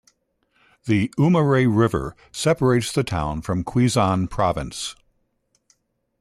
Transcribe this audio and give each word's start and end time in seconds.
The 0.85 1.13
Umiray 1.19 1.67
River 1.67 2.15
separates 2.31 2.91
the 2.91 3.03
town 3.03 3.43
from 3.43 3.63
Quezon 3.63 4.29
Province. 4.31 4.95